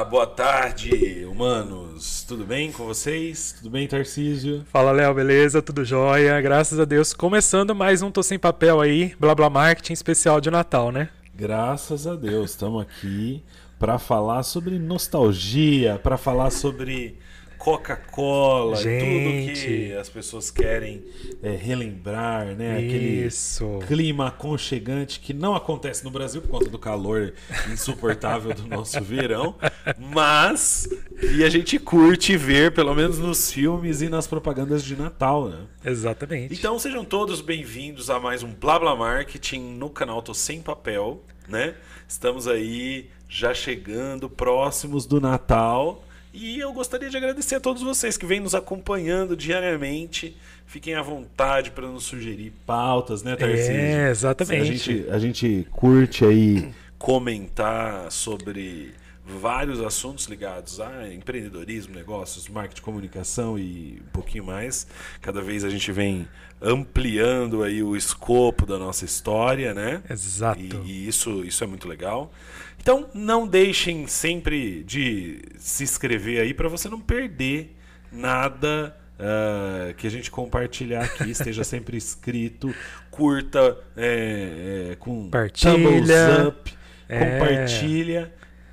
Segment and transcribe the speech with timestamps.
[0.00, 2.24] Olá, boa tarde, humanos.
[2.26, 3.56] Tudo bem com vocês?
[3.58, 4.64] Tudo bem, Tarcísio?
[4.72, 5.60] Fala, Léo, beleza?
[5.60, 6.40] Tudo jóia?
[6.40, 7.12] Graças a Deus.
[7.12, 11.10] Começando mais um Tô Sem Papel aí, Blá Blá Marketing especial de Natal, né?
[11.34, 13.44] Graças a Deus, estamos aqui
[13.78, 17.18] para falar sobre nostalgia, para falar sobre
[17.60, 21.04] Coca-Cola, tudo que as pessoas querem
[21.42, 22.80] é, relembrar, né?
[22.80, 23.66] Isso.
[23.82, 27.34] Aquele clima aconchegante que não acontece no Brasil por conta do calor
[27.70, 29.56] insuportável do nosso verão,
[29.98, 30.88] mas
[31.34, 35.66] e a gente curte ver, pelo menos nos filmes e nas propagandas de Natal, né?
[35.84, 36.54] Exatamente.
[36.54, 41.22] Então sejam todos bem-vindos a mais um Blá Blá Marketing no canal Tô Sem Papel,
[41.46, 41.74] né?
[42.08, 46.02] Estamos aí já chegando próximos do Natal.
[46.32, 50.36] E eu gostaria de agradecer a todos vocês que vêm nos acompanhando diariamente.
[50.64, 53.72] Fiquem à vontade para nos sugerir pautas, né, Tarcísio?
[53.72, 54.60] É, exatamente.
[54.60, 58.94] A gente, a gente curte aí comentar sobre
[59.38, 64.86] vários assuntos ligados a empreendedorismo, negócios, marketing, comunicação e um pouquinho mais.
[65.20, 66.28] Cada vez a gente vem
[66.60, 70.02] ampliando aí o escopo da nossa história, né?
[70.08, 70.60] Exato.
[70.60, 72.32] E, e isso, isso é muito legal.
[72.80, 77.76] Então, não deixem sempre de se inscrever aí para você não perder
[78.10, 81.28] nada uh, que a gente compartilhar aqui.
[81.30, 82.74] Esteja sempre inscrito,
[83.10, 86.10] curta é, é, com thumbs
[86.46, 86.74] up,
[87.08, 87.18] é.
[87.18, 88.32] compartilha.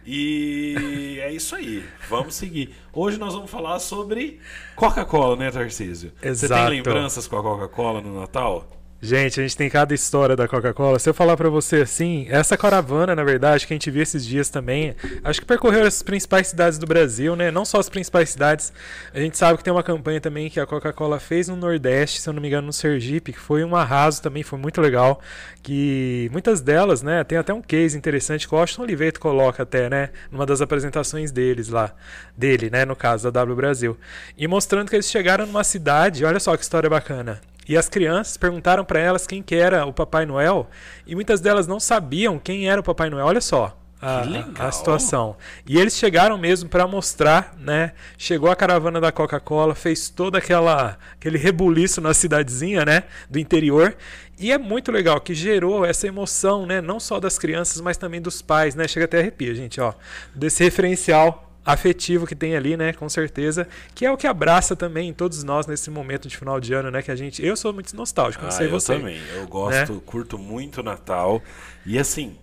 [0.09, 1.83] E é isso aí.
[2.07, 2.73] Vamos seguir.
[2.93, 4.39] Hoje nós vamos falar sobre
[4.73, 6.13] Coca-Cola, né, Tarcísio?
[6.23, 6.53] Exato.
[6.53, 8.76] Você tem lembranças com a Coca-Cola no Natal?
[8.99, 10.97] Gente, a gente tem cada história da Coca-Cola.
[10.97, 14.25] Se eu falar para você assim, essa caravana, na verdade, que a gente viu esses
[14.25, 17.51] dias também, acho que percorreu as principais cidades do Brasil, né?
[17.51, 18.73] Não só as principais cidades.
[19.13, 22.27] A gente sabe que tem uma campanha também que a Coca-Cola fez no Nordeste, se
[22.27, 25.21] eu não me engano, no Sergipe, que foi um arraso também, foi muito legal.
[25.61, 29.87] Que muitas delas, né, tem até um case interessante que o Austin Oliveto coloca até,
[29.91, 31.93] né, numa das apresentações deles lá,
[32.35, 33.95] dele, né, no caso da W Brasil.
[34.35, 38.37] E mostrando que eles chegaram numa cidade, olha só que história bacana e as crianças
[38.37, 40.69] perguntaram para elas quem que era o Papai Noel
[41.05, 43.25] e muitas delas não sabiam quem era o Papai Noel.
[43.25, 43.77] Olha só.
[43.99, 44.21] A,
[44.67, 45.35] a, situação.
[45.65, 47.93] E eles chegaram mesmo para mostrar, né?
[48.15, 53.97] Chegou a caravana da Coca-Cola, fez todo aquela aquele rebuliço na cidadezinha, né, do interior.
[54.37, 58.21] E é muito legal que gerou essa emoção, né, não só das crianças, mas também
[58.21, 58.87] dos pais, né?
[58.87, 59.95] Chega até arrepia, gente, ó.
[60.35, 62.93] Desse referencial afetivo que tem ali, né?
[62.93, 63.67] Com certeza.
[63.93, 67.01] Que é o que abraça também todos nós nesse momento de final de ano, né?
[67.01, 67.45] Que a gente.
[67.45, 68.93] Eu sou muito nostálgico, não ah, sei eu você.
[68.93, 69.19] Eu também.
[69.35, 70.01] Eu gosto, né?
[70.05, 71.43] curto muito Natal.
[71.85, 72.37] E assim,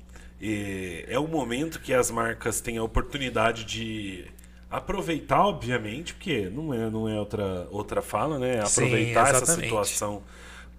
[1.08, 4.26] é o momento que as marcas têm a oportunidade de
[4.70, 8.60] aproveitar, obviamente, porque não é, não é outra, outra fala, né?
[8.60, 10.22] Aproveitar Sim, essa situação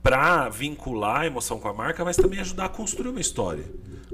[0.06, 3.64] para vincular a emoção com a marca, mas também ajudar a construir uma história.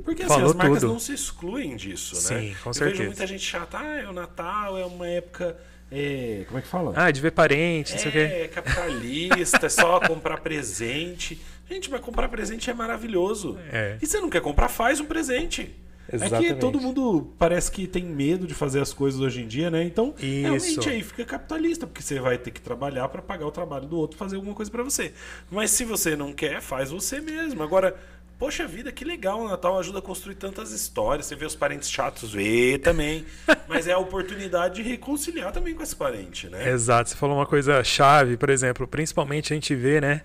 [0.05, 0.93] Porque assim, as marcas tudo.
[0.93, 2.39] não se excluem disso, Sim, né?
[2.39, 2.97] Sim, com Eu certeza.
[2.97, 5.57] vejo muita gente chata, ah, é o Natal, é uma época.
[5.91, 6.93] É, como é que fala?
[6.95, 8.19] Ah, de ver parente, não sei o quê.
[8.19, 11.41] É, capitalista, é só comprar presente.
[11.69, 13.59] Gente, mas comprar presente é maravilhoso.
[13.69, 13.97] É.
[14.01, 15.75] E você não quer comprar, faz um presente.
[16.11, 16.51] Exatamente.
[16.51, 19.69] É que todo mundo parece que tem medo de fazer as coisas hoje em dia,
[19.69, 19.83] né?
[19.83, 20.41] Então, Isso.
[20.41, 23.97] realmente aí fica capitalista, porque você vai ter que trabalhar para pagar o trabalho do
[23.97, 25.13] outro, fazer alguma coisa para você.
[25.49, 27.63] Mas se você não quer, faz você mesmo.
[27.63, 27.95] Agora,
[28.41, 31.27] Poxa vida, que legal o Natal ajuda a construir tantas histórias.
[31.27, 33.23] Você vê os parentes chatos, vê também.
[33.69, 36.67] Mas é a oportunidade de reconciliar também com esse parente, né?
[36.71, 37.11] Exato.
[37.11, 40.23] Você falou uma coisa chave, por exemplo, principalmente a gente vê, né?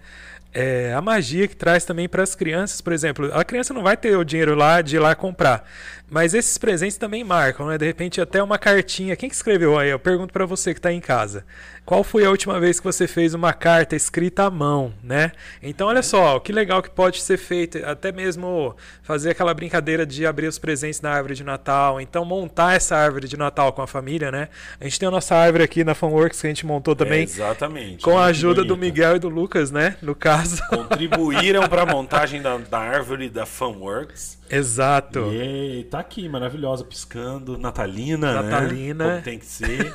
[0.58, 3.94] É, a magia que traz também para as crianças, por exemplo, a criança não vai
[3.94, 5.68] ter o dinheiro lá de ir lá comprar,
[6.08, 7.76] mas esses presentes também marcam, né?
[7.76, 9.16] De repente até uma cartinha.
[9.16, 9.90] Quem que escreveu aí?
[9.90, 11.44] Eu pergunto para você que está em casa.
[11.84, 15.30] Qual foi a última vez que você fez uma carta escrita à mão, né?
[15.62, 18.74] Então, olha só, que legal que pode ser feito, até mesmo
[19.04, 23.28] fazer aquela brincadeira de abrir os presentes na árvore de Natal, então montar essa árvore
[23.28, 24.48] de Natal com a família, né?
[24.80, 27.20] A gente tem a nossa árvore aqui na Funworks que a gente montou também.
[27.20, 28.02] É, exatamente.
[28.02, 29.96] Com a ajuda do Miguel e do Lucas, né?
[30.02, 30.60] No caso.
[30.68, 34.38] Contribuíram para a montagem da, da árvore da Funworks.
[34.50, 35.32] Exato.
[35.32, 39.04] E tá aqui, maravilhosa, piscando, natalina, natalina.
[39.04, 39.10] né?
[39.10, 39.92] Como tem que ser.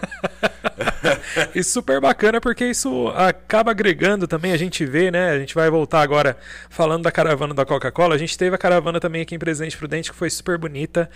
[1.56, 5.32] e super bacana porque isso acaba agregando também, a gente vê, né?
[5.32, 6.38] A gente vai voltar agora
[6.70, 8.16] falando da caravana da Coca-Cola.
[8.16, 11.10] A gente teve a caravana também aqui em Presidente Prudente que foi super bonita.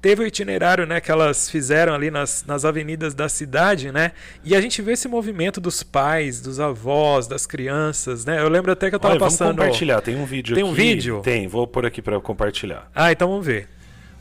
[0.00, 4.12] Teve o itinerário, né, que elas fizeram ali nas, nas avenidas da cidade, né?
[4.44, 8.40] E a gente vê esse movimento dos pais, dos avós, das crianças, né?
[8.40, 9.48] Eu lembro até que eu tava Olha, passando.
[9.48, 10.72] Vamos compartilhar, tem um vídeo Tem aqui.
[10.72, 11.20] um vídeo?
[11.22, 12.79] Tem, vou pôr aqui para compartilhar.
[12.94, 13.68] Ah, então vamos ver.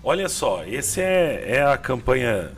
[0.03, 2.51] Olha só, esse é, é a campanha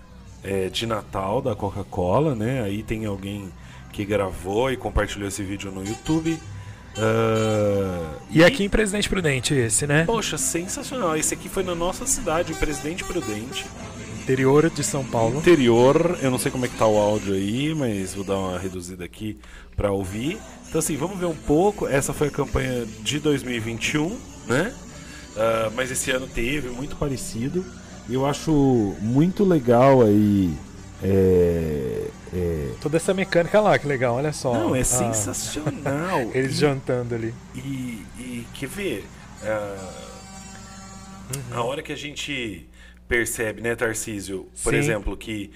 [0.44, 2.62] é, de Natal da Coca-Cola, né?
[2.64, 3.52] Aí tem alguém
[3.92, 6.40] que gravou e compartilhou esse vídeo no YouTube.
[6.98, 10.04] Uh, e aqui em Presidente Prudente esse, né?
[10.06, 11.16] Poxa, sensacional.
[11.16, 13.66] Esse aqui foi na nossa cidade, Presidente Prudente.
[14.22, 15.40] Interior de São Paulo.
[15.40, 18.60] Interior, eu não sei como é que tá o áudio aí, mas vou dar uma
[18.60, 19.38] reduzida aqui
[19.76, 20.38] para ouvir.
[20.70, 21.88] Então assim, vamos ver um pouco.
[21.88, 24.74] Essa foi a campanha de 2021, né?
[25.42, 27.66] Uh, mas esse ano teve muito parecido.
[28.08, 30.54] E eu acho muito legal aí.
[31.04, 32.74] É, é...
[32.80, 34.54] Toda essa mecânica lá, que legal, olha só.
[34.54, 34.86] Não, é ah.
[34.86, 36.20] sensacional.
[36.36, 37.34] Eles e, jantando ali.
[37.56, 39.08] E, e quer ver?
[39.42, 39.88] Uh,
[41.36, 41.58] uhum.
[41.58, 42.70] A hora que a gente
[43.08, 44.80] percebe, né, Tarcísio, por Sim.
[44.80, 45.52] exemplo, que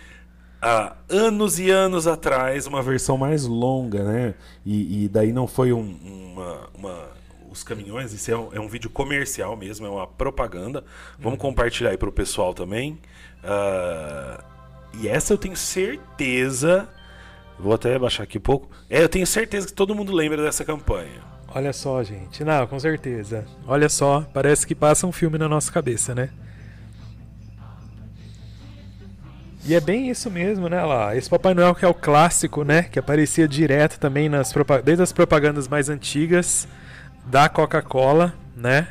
[0.62, 4.34] há anos e anos atrás uma versão mais longa, né?
[4.66, 7.08] E, e daí não foi um, uma, uma,
[7.56, 10.84] os caminhões, isso é um, é um, vídeo comercial mesmo, é uma propaganda.
[11.18, 13.00] Vamos compartilhar aí para o pessoal também.
[13.44, 14.44] Uh,
[15.00, 16.88] e essa eu tenho certeza.
[17.57, 18.69] Vou até baixar aqui um pouco.
[18.90, 21.22] É, eu tenho certeza que todo mundo lembra dessa campanha.
[21.48, 22.44] Olha só, gente.
[22.44, 23.46] Não, com certeza.
[23.66, 26.30] Olha só, parece que passa um filme na nossa cabeça, né?
[29.68, 31.16] E é bem isso mesmo, né, lá.
[31.16, 34.54] Esse Papai Noel que é o clássico, né, que aparecia direto também nas
[34.84, 36.68] desde as propagandas mais antigas
[37.25, 38.89] da Coca-Cola, né?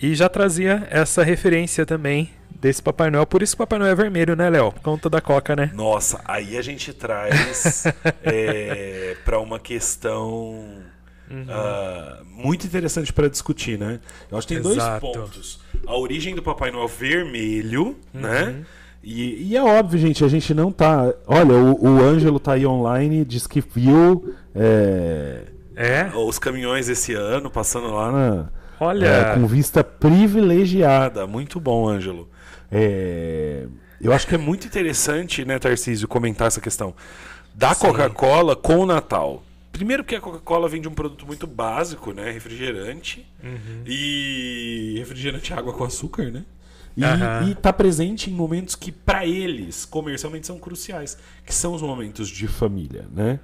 [0.00, 2.30] E já trazia essa referência também
[2.60, 3.26] desse Papai Noel.
[3.26, 4.72] Por isso que o Papai Noel é vermelho, né, Léo?
[4.72, 5.70] Por conta da Coca, né?
[5.74, 7.84] Nossa, aí a gente traz
[8.22, 10.82] é, para uma questão
[11.30, 11.42] uhum.
[11.42, 14.00] uh, muito interessante para discutir, né?
[14.30, 15.00] Eu acho que tem Exato.
[15.00, 15.60] dois pontos.
[15.86, 18.42] A origem do Papai Noel vermelho, né?
[18.42, 18.46] uhum.
[18.46, 18.66] né?
[19.02, 21.14] E, e, é óbvio, gente, a gente não tá.
[21.26, 25.44] Olha, o, o Ângelo tá aí online, diz que viu é,
[25.78, 26.10] é?
[26.14, 28.48] os caminhões esse ano, passando lá na.
[28.80, 29.06] Olha.
[29.06, 31.26] É, com vista privilegiada.
[31.26, 32.28] Muito bom, Ângelo.
[32.70, 33.66] É,
[34.00, 36.94] eu acho que é muito interessante, né, Tarcísio, comentar essa questão
[37.54, 39.42] da Coca-Cola com o Natal.
[39.72, 42.30] Primeiro porque a Coca-Cola vem de um produto muito básico, né?
[42.30, 43.26] Refrigerante.
[43.42, 43.82] Uhum.
[43.86, 46.44] E refrigerante água com açúcar, né?
[46.96, 47.52] E, uhum.
[47.52, 51.16] está presente em momentos que, para eles, comercialmente são cruciais,
[51.46, 53.38] que são os momentos de família, né?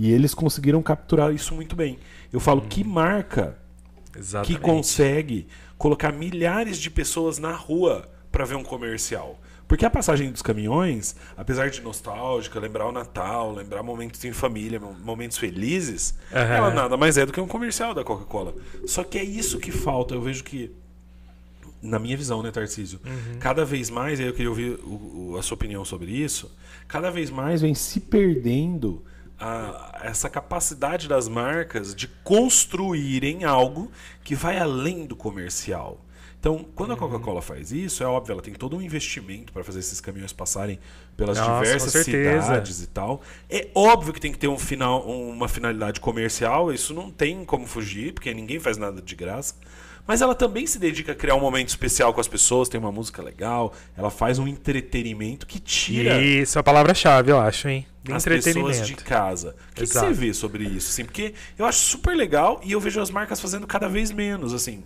[0.00, 1.98] E eles conseguiram capturar isso muito bem.
[2.32, 2.68] Eu falo, uhum.
[2.68, 3.58] que marca
[4.16, 4.56] Exatamente.
[4.56, 9.38] que consegue colocar milhares de pessoas na rua para ver um comercial?
[9.68, 14.80] Porque a passagem dos caminhões, apesar de nostálgica, lembrar o Natal, lembrar momentos em família,
[14.80, 16.38] momentos felizes, uhum.
[16.38, 18.54] ela nada mais é do que um comercial da Coca-Cola.
[18.86, 20.14] Só que é isso que falta.
[20.14, 20.74] Eu vejo que
[21.82, 23.00] na minha visão, né, Tarcísio?
[23.04, 23.38] Uhum.
[23.38, 26.50] Cada vez mais, aí eu queria ouvir o, o, a sua opinião sobre isso,
[26.88, 29.04] cada vez mais vem se perdendo
[29.40, 33.90] a, essa capacidade das marcas de construírem algo
[34.22, 36.04] que vai além do comercial.
[36.38, 37.00] Então, quando a uhum.
[37.00, 40.78] Coca-Cola faz isso, é óbvio, ela tem todo um investimento para fazer esses caminhões passarem
[41.14, 43.20] pelas Nossa, diversas cidades e tal.
[43.48, 47.66] É óbvio que tem que ter um final, uma finalidade comercial, isso não tem como
[47.66, 49.54] fugir, porque ninguém faz nada de graça.
[50.10, 52.90] Mas ela também se dedica a criar um momento especial com as pessoas, tem uma
[52.90, 56.20] música legal, ela faz um entretenimento que tira.
[56.20, 57.86] Isso é a palavra-chave, eu acho, hein?
[58.10, 59.54] as pessoas de casa.
[59.70, 60.90] O que, que, você vê sobre isso?
[60.90, 64.52] Assim, porque eu acho super legal e eu vejo as marcas fazendo cada vez menos,
[64.52, 64.82] assim.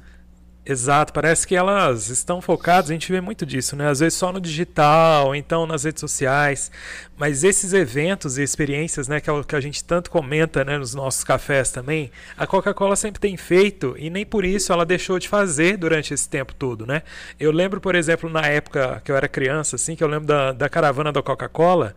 [0.67, 3.87] Exato, parece que elas estão focadas, a gente vê muito disso, né?
[3.91, 6.71] Às vezes só no digital, então nas redes sociais.
[7.19, 10.95] Mas esses eventos e experiências, né, que, é que a gente tanto comenta né, nos
[10.95, 15.29] nossos cafés também, a Coca-Cola sempre tem feito e nem por isso ela deixou de
[15.29, 17.03] fazer durante esse tempo todo, né?
[17.39, 20.53] Eu lembro, por exemplo, na época que eu era criança, assim, que eu lembro da,
[20.53, 21.95] da caravana da Coca-Cola,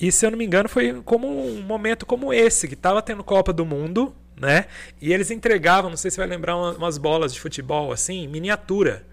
[0.00, 3.24] e se eu não me engano foi como um momento como esse, que estava tendo
[3.24, 4.66] Copa do Mundo, né?
[5.00, 9.06] E eles entregavam, não sei se vai lembrar, umas bolas de futebol assim, miniatura.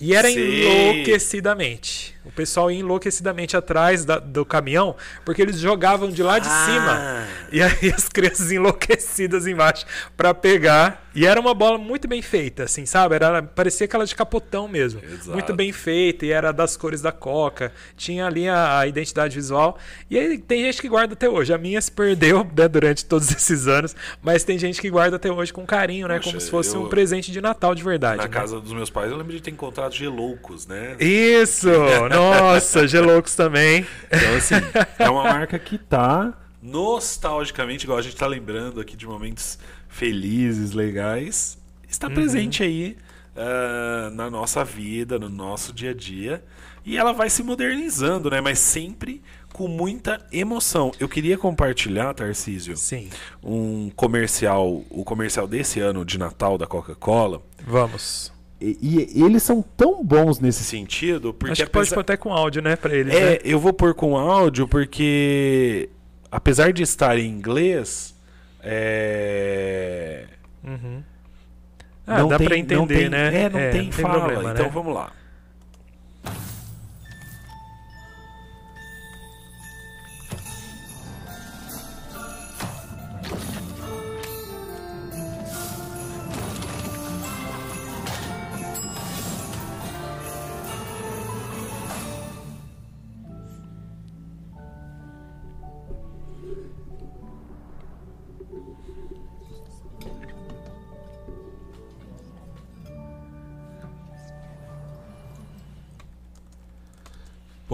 [0.00, 2.14] E era enlouquecidamente.
[2.24, 6.64] O pessoal ia enlouquecidamente atrás da, do caminhão, porque eles jogavam de lá de ah.
[6.66, 7.26] cima.
[7.52, 9.84] E aí as crianças enlouquecidas embaixo
[10.16, 13.14] para pegar e era uma bola muito bem feita, assim, sabe?
[13.14, 15.00] Era, parecia aquela de capotão mesmo.
[15.04, 15.30] Exato.
[15.30, 17.72] Muito bem feita e era das cores da Coca.
[17.96, 19.78] Tinha ali a, a, identidade visual.
[20.10, 21.54] E aí tem gente que guarda até hoje.
[21.54, 25.30] A minha se perdeu né, durante todos esses anos, mas tem gente que guarda até
[25.30, 26.16] hoje com carinho, né?
[26.16, 28.16] Poxa, como se fosse eu, um presente de Natal de verdade.
[28.16, 28.28] Na né?
[28.28, 30.96] casa dos meus pais eu lembro de ter encontrado geloucos, né?
[31.00, 31.68] Isso!
[32.10, 33.86] Nossa, geloucos também.
[34.06, 34.54] Então, assim,
[34.98, 40.72] é uma marca que tá nostalgicamente, igual a gente tá lembrando aqui de momentos felizes,
[40.72, 42.14] legais, está uhum.
[42.14, 42.96] presente aí
[43.36, 46.42] uh, na nossa vida, no nosso dia a dia.
[46.86, 48.40] E ela vai se modernizando, né?
[48.40, 49.22] Mas sempre
[49.54, 50.90] com muita emoção.
[50.98, 53.08] Eu queria compartilhar, Tarcísio, Sim.
[53.42, 57.40] um comercial, o comercial desse ano de Natal da Coca-Cola.
[57.66, 58.33] Vamos.
[58.64, 62.32] E, e, eles são tão bons nesse sentido, porque Acho que pode pôr até com
[62.32, 63.14] áudio, né, para eles.
[63.14, 63.38] É, né?
[63.44, 65.90] eu vou pôr com áudio porque
[66.30, 68.14] apesar de estar em inglês,
[68.62, 70.24] é...
[70.64, 71.02] Uhum.
[72.06, 73.44] Ah, não dá tem, pra entender, tem, né?
[73.44, 74.18] É, não é, tem não fala.
[74.20, 74.70] Problema, então né?
[74.72, 75.12] vamos lá.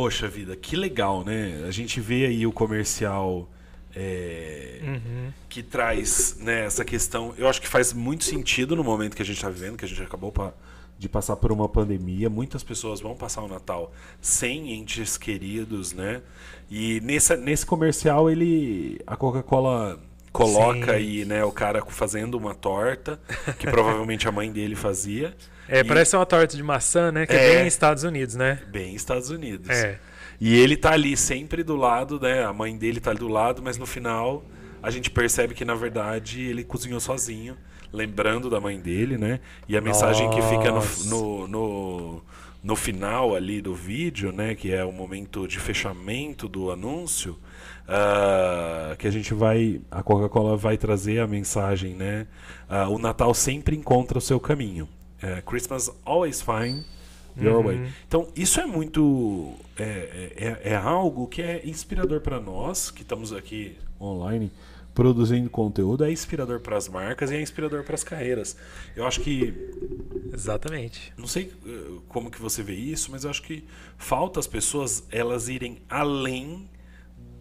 [0.01, 1.63] Poxa vida, que legal, né?
[1.69, 3.47] A gente vê aí o comercial
[3.95, 5.31] é, Uhum.
[5.49, 7.35] que traz né, essa questão.
[7.37, 9.89] Eu acho que faz muito sentido no momento que a gente está vivendo, que a
[9.89, 10.55] gente acabou pa-
[10.99, 12.31] de passar por uma pandemia.
[12.31, 13.93] Muitas pessoas vão passar o Natal
[14.23, 16.23] sem entes queridos, né?
[16.71, 20.01] E nessa, nesse comercial ele a Coca-Cola
[20.33, 20.91] coloca Sim.
[20.91, 23.21] aí, né, o cara fazendo uma torta
[23.59, 25.35] que provavelmente a mãe dele fazia.
[25.69, 27.27] É, E- parece uma torta de maçã, né?
[27.27, 27.53] Que É.
[27.53, 28.61] é bem Estados Unidos, né?
[28.69, 29.69] bem Estados Unidos.
[29.71, 29.99] É.
[30.41, 32.45] E ele tá ali sempre do lado, né?
[32.45, 34.43] A mãe dele tá ali do lado, mas no final
[34.83, 37.57] a gente percebe que na verdade ele cozinhou sozinho,
[37.93, 39.41] lembrando da mãe dele, né?
[39.69, 41.09] E a mensagem que fica no, Nossa.
[41.11, 42.23] no, no,
[42.63, 44.55] no final ali do vídeo, né?
[44.55, 47.39] Que é o momento de fechamento do anúncio,
[47.89, 52.27] ah, que a gente vai, a Coca-Cola vai trazer a mensagem, né?
[52.69, 54.89] ah, o Natal sempre encontra o seu caminho.
[55.23, 56.83] É, Christmas always find
[57.37, 57.93] your way.
[58.09, 59.55] Então, isso é muito.
[59.79, 64.51] É, é, é algo que é inspirador para nós, que estamos aqui online
[64.95, 68.57] produzindo conteúdo, é inspirador para as marcas e é inspirador para as carreiras.
[68.95, 69.55] Eu acho que.
[70.33, 71.13] Exatamente.
[71.17, 73.65] Não sei eh, como que você vê isso, mas eu acho que
[73.97, 76.69] falta as pessoas elas irem além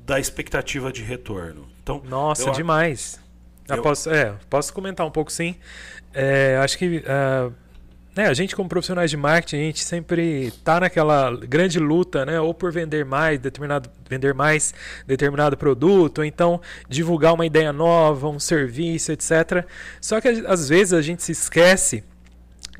[0.05, 1.67] da expectativa de retorno.
[1.83, 3.19] Então, Nossa, eu- demais.
[3.67, 5.55] Ah, eu- posso, é, posso comentar um pouco sim.
[6.13, 7.51] É, acho que ah,
[8.19, 12.37] né, a gente, como profissionais de marketing, a gente sempre está naquela grande luta, né?
[12.37, 14.73] Ou por vender mais, determinado, vender mais
[15.07, 16.59] determinado produto, ou então
[16.89, 19.65] divulgar uma ideia nova, um serviço, etc.
[20.01, 22.03] Só que às vezes a gente se esquece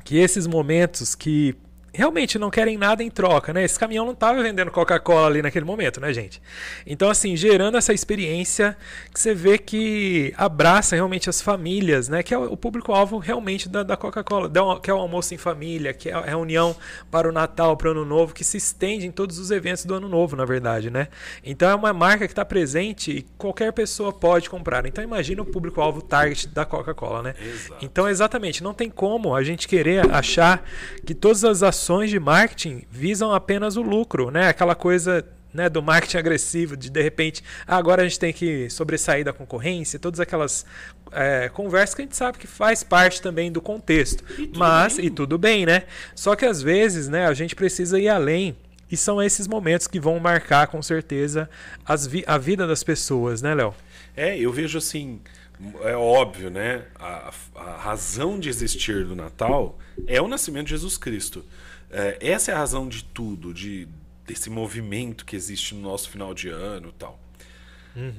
[0.04, 1.56] que esses momentos que
[1.92, 3.64] realmente não querem nada em troca, né?
[3.64, 6.40] Esse caminhão não estava vendendo Coca-Cola ali naquele momento, né, gente?
[6.86, 8.76] Então, assim, gerando essa experiência
[9.12, 12.22] que você vê que abraça realmente as famílias, né?
[12.22, 16.08] Que é o público-alvo realmente da, da Coca-Cola, que é o almoço em família, que
[16.08, 16.76] é a reunião
[17.10, 19.94] para o Natal, para o Ano Novo, que se estende em todos os eventos do
[19.94, 21.08] Ano Novo, na verdade, né?
[21.44, 24.86] Então é uma marca que está presente e qualquer pessoa pode comprar.
[24.86, 27.34] Então imagina o público-alvo target da Coca-Cola, né?
[27.40, 27.84] Exato.
[27.84, 30.64] Então, exatamente, não tem como a gente querer achar
[31.04, 34.48] que todas as ações de marketing visam apenas o lucro, né?
[34.48, 38.70] Aquela coisa né, do marketing agressivo, de de repente, ah, agora a gente tem que
[38.70, 40.64] sobressair da concorrência, todas aquelas
[41.10, 44.22] é, conversas que a gente sabe que faz parte também do contexto.
[44.24, 45.06] tudo Mas, bem.
[45.06, 45.82] e tudo bem, né?
[46.14, 48.56] Só que às vezes, né, a gente precisa ir além.
[48.90, 51.48] E são esses momentos que vão marcar, com certeza,
[51.86, 53.72] as vi- a vida das pessoas, né, Léo?
[54.16, 55.20] É, eu vejo assim,
[55.82, 56.82] é óbvio, né?
[56.98, 61.44] A, a razão de existir do Natal é o nascimento de Jesus Cristo.
[61.90, 63.88] É, essa é a razão de tudo, de
[64.26, 67.18] desse movimento que existe no nosso final de ano, e tal.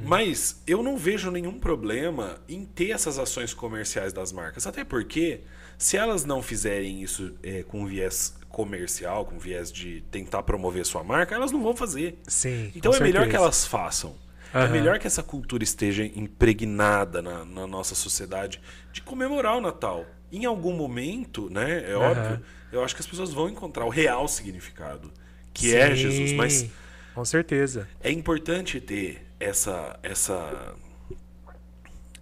[0.04, 5.42] Mas eu não vejo nenhum problema em ter essas ações comerciais das marcas, até porque
[5.78, 11.04] se elas não fizerem isso é, com viés comercial, com viés de tentar promover sua
[11.04, 12.20] marca, elas não vão fazer.
[12.28, 12.72] Sim.
[12.76, 13.44] Então é melhor que certeza.
[13.44, 14.16] elas façam.
[14.54, 14.72] É Aham.
[14.72, 18.62] melhor que essa cultura esteja impregnada na, na nossa sociedade
[18.92, 20.06] de comemorar o Natal.
[20.30, 21.90] Em algum momento, né?
[21.90, 22.12] É Aham.
[22.12, 25.12] óbvio, eu acho que as pessoas vão encontrar o real significado,
[25.54, 26.32] que é Sim, Jesus.
[26.34, 26.66] Mas
[27.14, 27.88] Com certeza.
[28.02, 30.76] é importante ter essa essa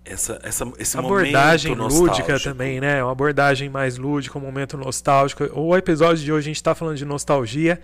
[0.10, 3.04] essa, essa esse abordagem lúdica também, né?
[3.04, 5.44] Uma abordagem mais lúdica, um momento nostálgico.
[5.54, 7.80] O episódio de hoje a gente está falando de nostalgia.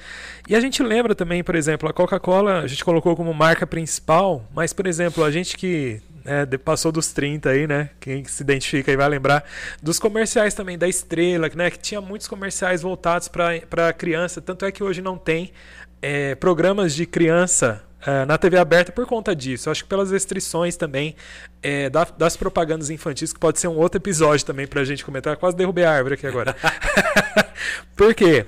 [0.47, 4.43] E a gente lembra também, por exemplo, a Coca-Cola a gente colocou como marca principal,
[4.53, 6.01] mas, por exemplo, a gente que
[6.49, 7.89] de- passou dos 30 aí, né?
[7.99, 9.43] Quem se identifica aí vai lembrar
[9.81, 11.69] dos comerciais também, da Estrela, né?
[11.69, 14.41] Que tinha muitos comerciais voltados para criança.
[14.41, 15.51] Tanto é que hoje não tem
[16.01, 19.67] é, programas de criança é, na TV aberta por conta disso.
[19.67, 21.15] Eu acho que pelas restrições também
[21.61, 25.33] é, da- das propagandas infantis, que pode ser um outro episódio também pra gente comentar.
[25.33, 26.55] Eu Quase derrubei a árvore aqui agora.
[27.95, 28.45] por quê?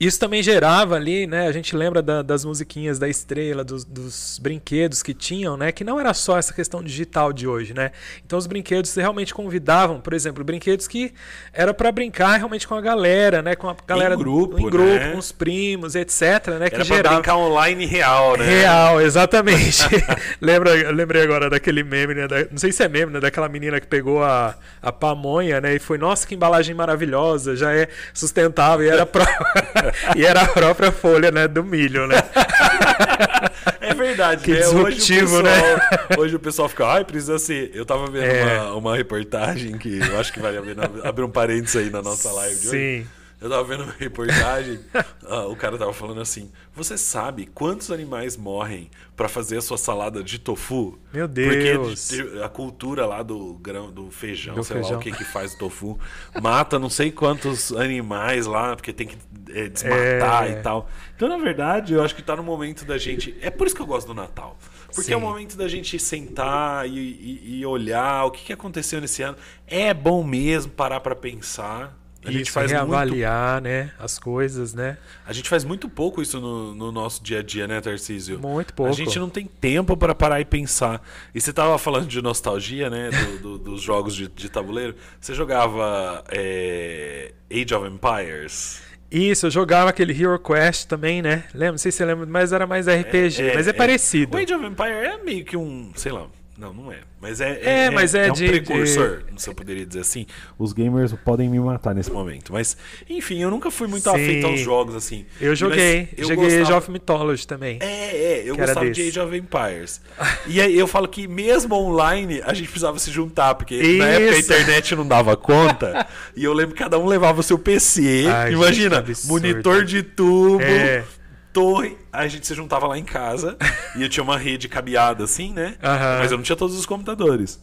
[0.00, 1.46] Isso também gerava ali, né?
[1.46, 5.70] A gente lembra da- das musiquinhas da estrela, dos, dos brinquedos que tinham, né?
[5.72, 7.90] Que não era só essa questão digital de hoje, né?
[8.24, 11.12] Então os brinquedos realmente convidavam, por exemplo, brinquedos que
[11.52, 13.54] era para brincar realmente com a galera, né?
[13.54, 15.12] Com a galera grupo, em grupo, né?
[15.12, 16.22] com os primos, etc,
[16.58, 16.70] né?
[16.70, 18.46] Que Era pra gerava brincar online real, né?
[18.46, 19.84] Real, exatamente.
[20.40, 22.26] Lembra, lembrei agora daquele meme, né?
[22.26, 23.20] da- não sei se é meme, né?
[23.20, 25.74] Daquela menina que pegou a, a pamonha, né?
[25.74, 28.86] E foi, nossa, que embalagem maravilhosa, já é sustentável.
[28.86, 29.26] E era, pró-
[30.16, 31.46] e era a própria folha, né?
[31.48, 32.16] Do milho, né?
[33.80, 34.58] É verdade, Que né?
[34.68, 37.70] Hoje o, disruptivo, pessoal, hoje o pessoal fica, ai, precisa ser.
[37.74, 38.60] Eu tava vendo É.
[38.62, 42.00] uma, uma reportagem que eu acho que vale a pena abrir um parênteses aí na
[42.00, 42.76] nossa live de hoje.
[42.76, 43.06] Sim.
[43.40, 44.78] Eu tava vendo uma reportagem,
[45.26, 49.78] ah, o cara tava falando assim: Você sabe quantos animais morrem para fazer a sua
[49.78, 50.98] salada de tofu?
[51.12, 52.08] Meu Deus!
[52.10, 54.92] Porque a cultura lá do grão, do feijão, Do sei feijão.
[54.92, 55.98] lá o que que faz o tofu,
[56.42, 59.16] mata não sei quantos animais lá, porque tem que
[59.50, 60.50] é, desmatar É.
[60.50, 60.88] e tal.
[61.16, 63.34] Então, na verdade, eu acho que tá no momento da gente.
[63.40, 64.58] É por isso que eu gosto do Natal.
[64.88, 65.12] Porque Sim.
[65.12, 69.22] é o momento da gente sentar e, e- e olhar o que, que aconteceu nesse
[69.22, 69.36] ano.
[69.66, 71.96] É bom mesmo parar para pensar.
[72.22, 73.92] A gente Isso, faz muito reavaliar, né?
[73.98, 74.98] As coisas, né?
[75.26, 78.38] a gente faz muito pouco isso no, no nosso dia a dia, né, Tarcísio?
[78.38, 78.92] Muito pouco.
[78.92, 81.02] A gente não tem tempo para parar e pensar.
[81.34, 84.94] E você tava falando de nostalgia, né, do- do- dos jogos de, de tabuleiro.
[85.18, 88.82] Você jogava é, Age of Empires?
[89.10, 91.44] Isso, eu jogava aquele Hero Quest também, né?
[91.54, 91.72] Lembra?
[91.72, 94.36] Não sei se você lembra, mas era mais RPG, mas é, parecido.
[94.36, 96.26] O Age of Empires é meio que um, sei lá,
[96.60, 96.98] não, não é.
[97.20, 100.26] Mas é, É, mas é um de- precursor, se eu poderia dizer assim.
[100.58, 102.52] Os gamers podem me matar nesse momento.
[102.52, 102.76] Mas,
[103.08, 104.10] enfim, eu nunca fui muito Sim.
[104.10, 105.24] afeito aos jogos, assim.
[105.40, 107.78] Eu Mas joguei, eu joguei Age gostava- of Mythology também.
[107.80, 109.02] É, é, eu gostava desse.
[109.02, 110.00] de Age of Empires.
[110.46, 114.34] e aí eu falo que mesmo online a gente precisava se juntar, porque na época
[114.34, 114.52] a Isso.
[114.52, 116.06] internet não dava conta.
[116.36, 118.26] e eu lembro que cada um levava o seu PC.
[118.30, 121.04] Ai, imagina, gente, monitor de tubo, É.
[121.52, 121.96] torre.
[122.12, 123.56] Aí a gente se juntava lá em casa
[123.96, 125.76] e eu tinha uma rede cabeada assim, né?
[125.82, 126.18] Aham.
[126.20, 127.60] Mas eu não tinha todos os computadores.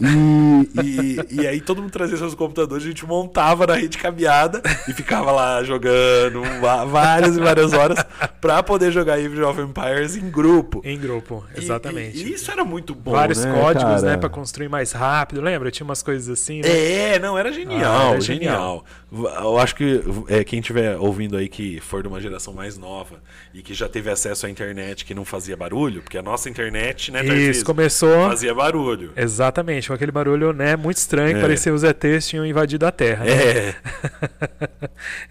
[0.00, 4.60] E, e, e aí todo mundo trazia seus computadores, a gente montava na rede cabeada
[4.88, 6.42] e ficava lá jogando
[6.90, 8.04] várias e várias horas
[8.40, 10.80] pra poder jogar Age of Empires em grupo.
[10.84, 12.18] Em grupo, exatamente.
[12.18, 14.02] E, e isso era muito bom, Vários né, códigos, cara?
[14.02, 15.40] né, Pra construir mais rápido.
[15.40, 15.70] Lembra?
[15.70, 16.68] Tinha umas coisas assim, né?
[16.68, 18.84] É, não, era genial, Ah, era genial.
[19.12, 23.16] Eu acho que é, quem estiver ouvindo aí que for de uma geração mais nova
[23.52, 27.12] e que já teve acesso à internet que não fazia barulho, porque a nossa internet,
[27.12, 28.28] né, Isso, começou.
[28.28, 29.12] fazia barulho.
[29.16, 31.34] Exatamente, com aquele barulho, né, muito estranho, É.
[31.34, 33.24] que parecia os ETs tinham invadido a Terra.
[33.24, 33.30] né?
[33.32, 33.74] É,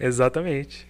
[0.00, 0.86] Exatamente.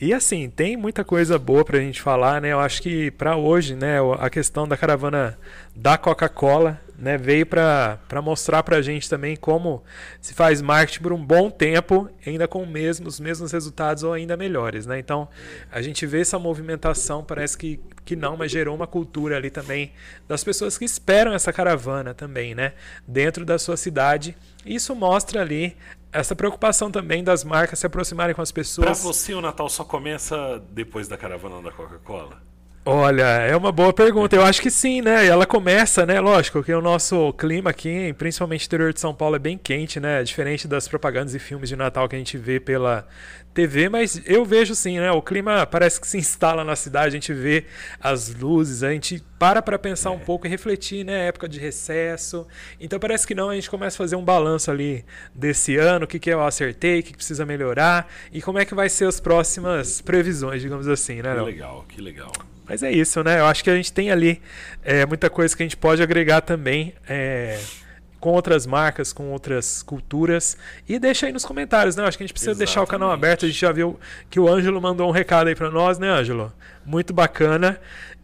[0.00, 2.52] E assim, tem muita coisa boa pra gente falar, né?
[2.52, 5.38] Eu acho que pra hoje, né, a questão da caravana
[5.74, 9.82] da Coca-Cola, né, veio pra pra mostrar pra gente também como
[10.20, 14.36] se faz marketing por um bom tempo, ainda com mesmo- os mesmos resultados ou ainda
[14.36, 14.98] melhores, né?
[14.98, 15.28] Então,
[15.70, 19.90] a gente vê essa movimentação, parece que que não, mas gerou uma cultura ali também
[20.28, 22.74] das pessoas que esperam essa caravana também, né?
[23.08, 24.36] Dentro da sua cidade.
[24.66, 25.74] Isso mostra ali
[26.12, 29.00] essa preocupação também das marcas se aproximarem com as pessoas.
[29.02, 32.42] você o Natal só começa depois da caravana da Coca-Cola?
[32.86, 34.36] Olha, é uma boa pergunta.
[34.36, 35.24] Eu acho que sim, né?
[35.24, 36.20] E ela começa, né?
[36.20, 40.22] Lógico que o nosso clima aqui, principalmente interior de São Paulo, é bem quente, né?
[40.22, 43.08] Diferente das propagandas e filmes de Natal que a gente vê pela
[43.54, 45.10] TV, mas eu vejo sim, né?
[45.12, 47.64] O clima parece que se instala na cidade, a gente vê
[47.98, 51.28] as luzes, a gente para para pensar um pouco e refletir, né?
[51.28, 52.46] Época de recesso.
[52.78, 56.08] Então parece que não, a gente começa a fazer um balanço ali desse ano, o
[56.08, 59.06] que, que eu acertei, o que, que precisa melhorar e como é que vai ser
[59.06, 61.34] as próximas previsões, digamos assim, né?
[61.34, 62.32] Que legal, que legal.
[62.66, 63.40] Mas é isso, né?
[63.40, 64.40] Eu acho que a gente tem ali
[64.82, 67.58] é, muita coisa que a gente pode agregar também é,
[68.18, 70.56] com outras marcas, com outras culturas.
[70.88, 72.02] E deixa aí nos comentários, né?
[72.02, 73.26] Eu acho que a gente precisa deixar o canal Exatamente.
[73.26, 73.44] aberto.
[73.44, 74.00] A gente já viu
[74.30, 76.50] que o Ângelo mandou um recado aí pra nós, né, Ângelo?
[76.86, 77.78] Muito bacana.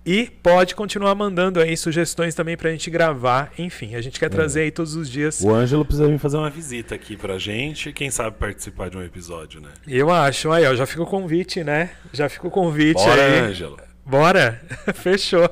[0.04, 3.52] E pode continuar mandando aí sugestões também pra gente gravar.
[3.58, 5.42] Enfim, a gente quer trazer aí todos os dias.
[5.42, 9.02] O Ângelo precisa vir fazer uma visita aqui pra gente, quem sabe participar de um
[9.02, 9.68] episódio, né?
[9.86, 10.50] Eu acho.
[10.50, 11.90] Aí, ó, já fica o convite, né?
[12.14, 13.40] Já fica o convite Bora, aí.
[13.40, 13.89] Ângelo.
[14.10, 14.60] Bora?
[14.92, 15.48] Fechou.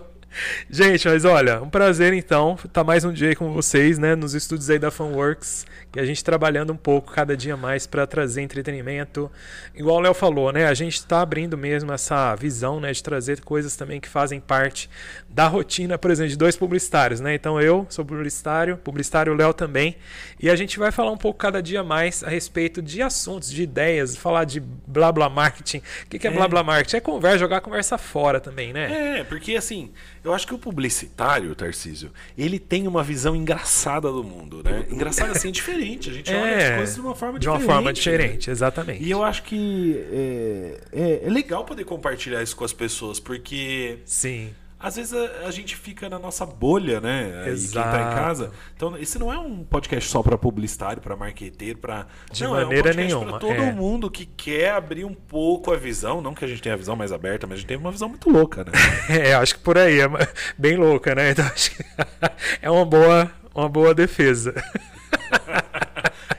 [0.69, 4.35] Gente, mas olha, um prazer então estar mais um dia aí com vocês, né, nos
[4.35, 8.43] estúdios aí da Funworks, que a gente trabalhando um pouco cada dia mais para trazer
[8.43, 9.31] entretenimento.
[9.75, 13.41] Igual o Léo falou, né, a gente está abrindo mesmo essa visão, né, de trazer
[13.41, 14.89] coisas também que fazem parte
[15.29, 17.35] da rotina, por exemplo, de dois publicitários, né?
[17.35, 19.97] Então eu sou publicitário, publicitário o Léo também,
[20.39, 23.63] e a gente vai falar um pouco cada dia mais a respeito de assuntos, de
[23.63, 25.79] ideias, falar de blá blá marketing.
[25.79, 26.35] O que, que é, É.
[26.35, 26.97] blá blá marketing?
[26.97, 29.19] É conversa, jogar conversa fora também, né?
[29.21, 29.91] É, porque assim,
[30.23, 34.85] eu acho que o publicitário, Tarcísio, ele tem uma visão engraçada do mundo, né?
[34.91, 35.79] Engraçada assim, diferente.
[35.97, 37.75] A gente olha as coisas de uma forma de uma diferente.
[37.75, 37.93] forma né?
[37.93, 39.03] diferente, exatamente.
[39.03, 43.99] E eu acho que é, é- é legal poder compartilhar isso com as pessoas, porque
[44.05, 47.25] Sim, às vezes a, a gente fica na nossa bolha, né?
[47.25, 48.15] Aí quem tá em Exato.
[48.15, 48.53] casa.
[48.77, 52.91] Então, esse não é um podcast só para publicitário, para marqueteiro, para De não, maneira
[52.91, 53.73] é um podcast nenhuma, Pra todo é.
[53.73, 56.95] mundo que quer abrir um pouco a visão, não que a gente tenha a visão
[56.95, 58.71] mais aberta, mas a gente tem uma visão muito louca, né?
[59.11, 60.09] é, acho que por aí é
[60.57, 61.31] bem louca, né?
[61.33, 61.85] Então acho que
[62.63, 64.55] é uma boa, uma boa defesa.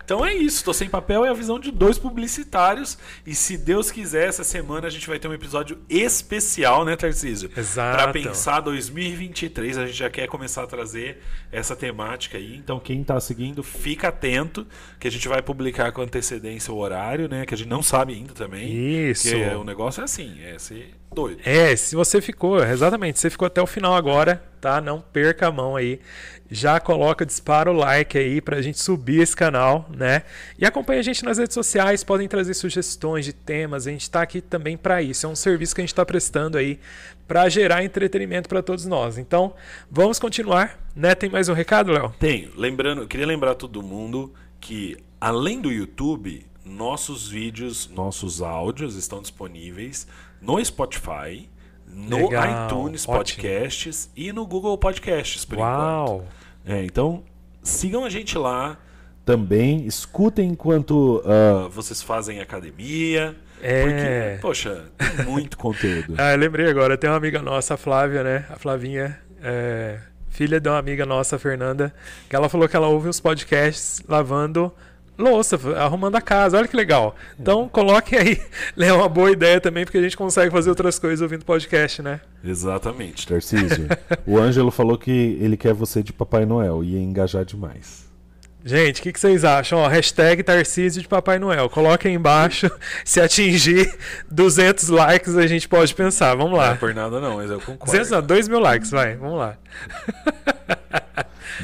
[0.09, 2.97] Então é isso, Tô Sem Papel é a visão de dois publicitários.
[3.27, 7.51] E se Deus quiser, essa semana a gente vai ter um episódio especial, né, Tarcísio?
[7.55, 7.95] Exato.
[7.95, 11.19] Para pensar 2023, a gente já quer começar a trazer
[11.51, 12.55] essa temática aí.
[12.55, 14.65] Então quem tá seguindo, fica atento,
[14.99, 17.45] que a gente vai publicar com antecedência o horário, né?
[17.45, 19.11] Que a gente não sabe ainda também.
[19.11, 19.29] Isso.
[19.29, 21.41] Porque o negócio é assim, é ser doido.
[21.43, 24.79] É, se você ficou, exatamente, você ficou até o final agora, tá?
[24.79, 25.99] Não perca a mão aí.
[26.51, 30.23] Já coloca, dispara o like aí pra gente subir esse canal, né?
[30.57, 34.21] E acompanha a gente nas redes sociais, podem trazer sugestões de temas, a gente tá
[34.21, 35.25] aqui também para isso.
[35.25, 36.79] É um serviço que a gente está prestando aí
[37.27, 39.19] para gerar entretenimento para todos nós.
[39.19, 39.53] Então,
[39.91, 41.13] vamos continuar, né?
[41.13, 42.13] Tem mais um recado, Léo?
[42.19, 42.51] Tenho.
[42.55, 49.21] Lembrando, eu queria lembrar todo mundo que além do YouTube, nossos vídeos, nossos áudios estão
[49.21, 50.07] disponíveis
[50.41, 51.49] no Spotify,
[51.87, 53.17] no Legal, iTunes ótimo.
[53.17, 56.03] Podcasts e no Google Podcasts, por Uau!
[56.03, 56.27] enquanto.
[56.65, 57.23] É, então,
[57.63, 58.77] sigam a gente lá
[59.25, 63.35] também, escutem enquanto ah, vocês fazem academia.
[63.61, 63.83] É.
[63.83, 66.15] Porque, poxa, tem muito conteúdo.
[66.17, 68.45] Ah, lembrei agora, tem uma amiga nossa, a Flávia, né?
[68.49, 69.99] A Flavinha, é,
[70.29, 71.93] filha de uma amiga nossa, a Fernanda,
[72.29, 74.73] que ela falou que ela ouve uns podcasts lavando
[75.19, 76.57] louça, arrumando a casa.
[76.57, 77.15] Olha que legal.
[77.39, 78.41] Então, coloquem aí.
[78.79, 82.21] É uma boa ideia também, porque a gente consegue fazer outras coisas ouvindo podcast, né?
[82.43, 83.27] Exatamente.
[83.27, 83.87] Tarcísio,
[84.25, 88.07] o Ângelo falou que ele quer você de Papai Noel e ia engajar demais.
[88.63, 89.79] Gente, o que, que vocês acham?
[89.79, 91.69] Ó, hashtag Tarcísio de Papai Noel.
[91.69, 92.69] Coloquem aí embaixo.
[93.05, 93.89] Se atingir
[94.29, 96.35] 200 likes, a gente pode pensar.
[96.35, 96.75] Vamos Não é lá.
[96.75, 97.85] por nada não, mas eu concordo.
[97.85, 99.15] 200 não, 2 mil likes, vai.
[99.15, 99.57] Vamos lá.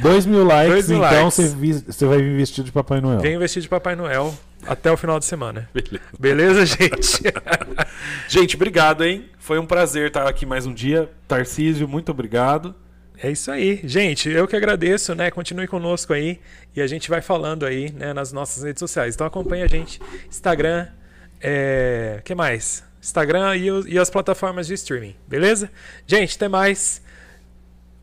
[0.02, 1.84] Dois mil likes, Dois mil então likes.
[1.86, 3.20] você vai vir vestido de Papai Noel.
[3.20, 4.34] Vem investir de Papai Noel
[4.68, 5.70] até o final de semana.
[5.74, 6.02] Beleza.
[6.20, 7.22] Beleza, gente?
[8.28, 9.30] Gente, obrigado, hein?
[9.38, 11.10] Foi um prazer estar aqui mais um dia.
[11.28, 12.74] Tarcísio, muito obrigado.
[13.22, 13.80] É isso aí.
[13.84, 15.32] Gente, eu que agradeço, né?
[15.32, 16.40] Continue conosco aí
[16.76, 19.16] e a gente vai falando aí, né, nas nossas redes sociais.
[19.16, 20.88] Então acompanha a gente, Instagram,
[21.40, 22.20] é...
[22.26, 22.84] que mais?
[23.02, 25.70] Instagram e, o- e as plataformas de streaming, beleza?
[26.08, 27.02] Gente, até mais.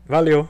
[0.07, 0.49] Valeu.